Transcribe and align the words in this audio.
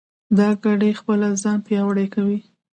دا 0.37 0.49
کړۍ 0.63 0.91
خپله 0.99 1.27
ځان 1.43 1.57
پیاوړې 1.67 2.07
کوي. 2.13 2.39